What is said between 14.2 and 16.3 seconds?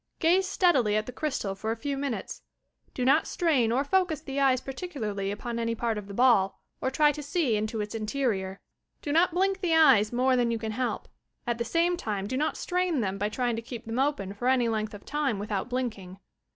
for any length of time without blinking.